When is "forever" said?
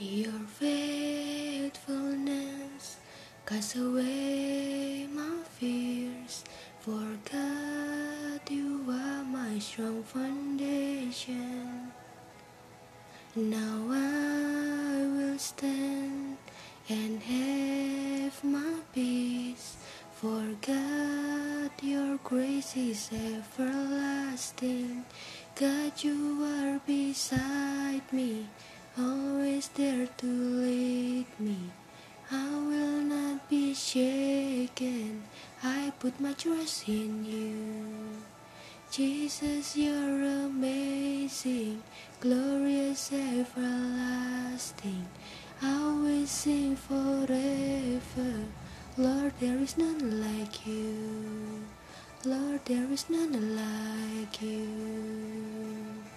46.76-48.32